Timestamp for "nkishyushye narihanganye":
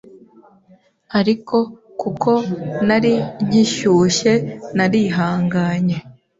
3.45-5.97